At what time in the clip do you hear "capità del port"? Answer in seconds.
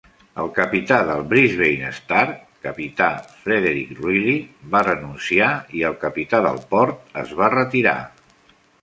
6.09-7.17